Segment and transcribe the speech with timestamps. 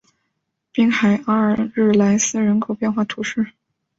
[0.73, 3.51] 滨海阿尔日莱斯人口变化图示